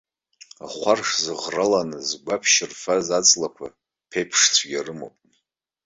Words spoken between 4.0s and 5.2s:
ԥеиԥш цәгьа рымоуп.